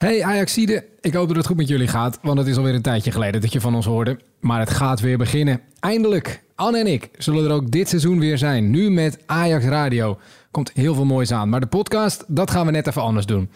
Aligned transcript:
Hey 0.00 0.24
Ajaxide, 0.24 0.84
ik 1.00 1.14
hoop 1.14 1.26
dat 1.28 1.36
het 1.36 1.46
goed 1.46 1.56
met 1.56 1.68
jullie 1.68 1.88
gaat, 1.88 2.18
want 2.22 2.38
het 2.38 2.46
is 2.46 2.56
alweer 2.56 2.74
een 2.74 2.82
tijdje 2.82 3.10
geleden 3.10 3.40
dat 3.40 3.52
je 3.52 3.60
van 3.60 3.74
ons 3.74 3.86
hoorde. 3.86 4.18
Maar 4.40 4.60
het 4.60 4.70
gaat 4.70 5.00
weer 5.00 5.18
beginnen. 5.18 5.60
Eindelijk! 5.80 6.42
Anne 6.54 6.78
en 6.78 6.86
ik 6.86 7.10
zullen 7.18 7.44
er 7.44 7.50
ook 7.50 7.70
dit 7.70 7.88
seizoen 7.88 8.18
weer 8.18 8.38
zijn, 8.38 8.70
nu 8.70 8.90
met 8.90 9.18
Ajax 9.26 9.64
Radio. 9.64 10.18
Komt 10.50 10.70
heel 10.74 10.94
veel 10.94 11.04
moois 11.04 11.32
aan, 11.32 11.48
maar 11.48 11.60
de 11.60 11.66
podcast, 11.66 12.24
dat 12.26 12.50
gaan 12.50 12.66
we 12.66 12.72
net 12.72 12.86
even 12.86 13.02
anders 13.02 13.26
doen. 13.26 13.50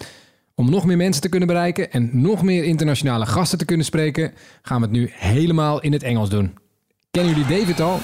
Om 0.55 0.71
nog 0.71 0.85
meer 0.85 0.97
mensen 0.97 1.23
te 1.23 1.29
kunnen 1.29 1.49
bereiken 1.49 1.93
en 1.93 2.11
nog 2.13 2.43
meer 2.43 2.65
internationale 2.65 3.27
gasten 3.27 3.59
te 3.59 3.65
kunnen 3.65 3.87
spreken, 3.87 4.33
gaan 4.63 4.81
we 4.81 4.87
het 4.87 4.97
nu 4.97 5.11
helemaal 5.13 5.81
in 5.81 5.93
het 5.93 6.03
Engels 6.03 6.31
doen. 6.31 6.59
Kennen 7.11 7.35
jullie 7.35 7.59
David 7.59 7.81
al? 7.81 7.99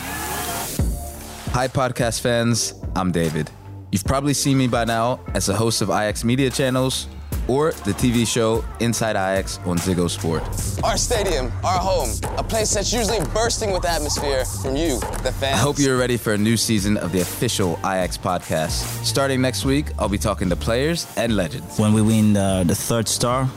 Hi, 1.58 1.68
podcast 1.72 2.20
fans. 2.20 2.74
I'm 3.00 3.12
David. 3.12 3.50
You've 3.90 4.06
probably 4.06 4.32
seen 4.32 4.56
me 4.56 4.68
by 4.68 4.84
now 4.86 5.18
as 5.32 5.44
the 5.44 5.54
host 5.54 5.82
of 5.82 5.90
Ajax 5.90 6.22
Media 6.22 6.50
Channels 6.50 7.08
or 7.48 7.72
the 7.72 7.92
TV 7.92 8.26
show 8.26 8.64
Inside 8.80 9.16
Ajax 9.16 9.58
on 9.64 9.78
Ziggo 9.78 10.08
Sport. 10.08 10.42
Our 10.84 10.96
stadium, 10.96 11.52
our 11.64 11.78
home, 11.78 12.10
a 12.36 12.42
place 12.44 12.74
that's 12.74 12.92
usually 12.92 13.20
bursting 13.32 13.72
with 13.72 13.84
atmosphere 13.84 14.44
from 14.44 14.76
you, 14.76 14.98
the 15.22 15.32
fans. 15.32 15.54
I 15.54 15.58
hope 15.58 15.78
you're 15.78 15.98
ready 15.98 16.16
for 16.16 16.32
a 16.34 16.38
new 16.38 16.56
season 16.56 16.96
of 16.96 17.12
the 17.12 17.20
official 17.20 17.78
Ajax 17.80 18.16
podcast. 18.18 19.04
Starting 19.04 19.40
next 19.40 19.64
week, 19.64 19.86
I'll 19.98 20.08
be 20.08 20.18
talking 20.18 20.48
to 20.50 20.56
players 20.56 21.06
and 21.16 21.36
legends. 21.36 21.78
When 21.78 21.92
we 21.92 22.02
win 22.02 22.32
the, 22.32 22.64
the 22.66 22.74
third 22.74 23.08
star 23.08 23.48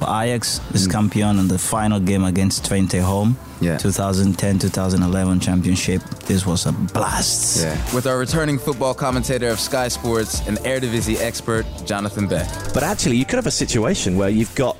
for 0.00 0.06
Ajax, 0.06 0.60
this 0.70 0.86
hmm. 0.86 0.92
champion 0.92 1.38
in 1.38 1.46
the 1.48 1.58
final 1.58 2.00
game 2.00 2.24
against 2.24 2.64
Twente 2.64 3.00
home, 3.02 3.36
Yeah. 3.60 3.76
2010-2011 3.76 5.42
championship, 5.42 6.02
this 6.26 6.46
was 6.46 6.64
a 6.64 6.72
blast. 6.72 7.62
Yeah. 7.62 7.94
With 7.94 8.06
our 8.06 8.18
returning 8.18 8.58
football 8.58 8.94
commentator 8.94 9.48
of 9.48 9.60
Sky 9.60 9.88
Sports 9.88 10.40
and 10.48 10.56
Eredivisie 10.58 11.20
expert, 11.20 11.66
Jonathan 11.84 12.26
Beck. 12.26 12.48
But 12.72 12.82
actually, 12.82 13.16
you 13.16 13.26
could 13.26 13.36
have 13.36 13.46
a 13.46 13.50
situation 13.64 14.16
where 14.16 14.30
you've 14.30 14.54
got 14.54 14.78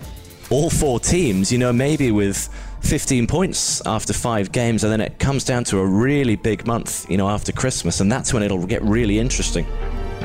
all 0.48 0.70
four 0.70 0.98
teams, 0.98 1.52
you 1.52 1.58
know, 1.58 1.72
maybe 1.72 2.10
with 2.10 2.48
15 2.80 3.26
points 3.26 3.84
after 3.86 4.14
five 4.14 4.50
games, 4.52 4.84
and 4.84 4.90
then 4.90 5.02
it 5.02 5.18
comes 5.18 5.44
down 5.44 5.64
to 5.64 5.78
a 5.80 5.86
really 5.86 6.36
big 6.36 6.66
month, 6.66 7.08
you 7.10 7.18
know, 7.18 7.28
after 7.28 7.52
Christmas, 7.52 8.00
and 8.00 8.10
that's 8.10 8.32
when 8.32 8.42
it'll 8.42 8.66
get 8.66 8.82
really 8.82 9.18
interesting. 9.18 9.66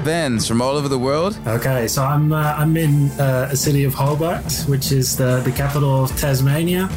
Fans 0.03 0.47
from 0.47 0.61
all 0.61 0.75
over 0.77 0.87
the 0.87 0.99
world, 0.99 1.35
Okay, 1.47 1.87
so 1.87 2.03
I'm 2.03 2.31
uh, 2.31 2.53
I'm 2.57 2.77
in 2.77 3.09
uh, 3.19 3.49
a 3.51 3.55
city 3.55 3.83
of 3.85 3.93
Hobart, 3.95 4.43
which 4.67 4.91
is 4.91 5.17
the, 5.17 5.39
the 5.43 5.51
capital 5.51 6.03
of 6.03 6.15
Tasmania, 6.19 6.87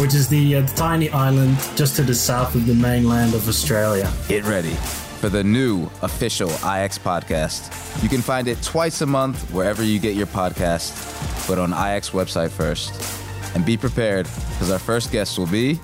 which 0.00 0.12
is 0.14 0.28
the, 0.28 0.56
uh, 0.56 0.60
the 0.60 0.74
tiny 0.74 1.08
island 1.10 1.56
just 1.76 1.96
to 1.96 2.02
the 2.02 2.14
south 2.14 2.54
of 2.54 2.66
the 2.66 2.74
mainland 2.74 3.32
of 3.34 3.48
Australia. 3.48 4.10
get 4.28 4.44
ready 4.44 4.74
for 5.20 5.30
the 5.30 5.42
new 5.42 5.88
official 6.02 6.50
Ajax 6.58 6.98
podcast. 6.98 7.70
You 8.02 8.08
can 8.10 8.20
find 8.20 8.46
it 8.48 8.60
twice 8.62 9.00
a 9.00 9.06
month 9.06 9.50
wherever 9.50 9.82
you 9.82 9.98
get 9.98 10.14
your 10.14 10.26
podcast, 10.26 10.92
but 11.48 11.58
on 11.58 11.72
Ajax 11.72 12.10
website 12.10 12.50
first. 12.50 12.92
And 13.54 13.64
be 13.64 13.78
prepared 13.78 14.26
because 14.52 14.70
our 14.70 14.78
first 14.78 15.10
guest 15.10 15.38
will 15.38 15.46
be 15.46 15.80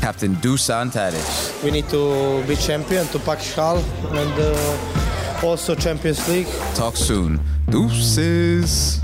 Captain 0.00 0.36
Dusan 0.36 0.92
Tadic. 0.92 1.64
we 1.64 1.70
need 1.72 1.88
to 1.88 2.44
be 2.46 2.54
champion 2.54 3.06
to 3.08 3.18
pack 3.18 3.38
Schal 3.40 3.78
and 4.14 4.32
uh, 4.38 5.05
also 5.42 5.74
Champions 5.74 6.28
League. 6.28 6.46
Talk 6.74 6.96
soon. 6.96 7.40
Deuces. 7.68 9.00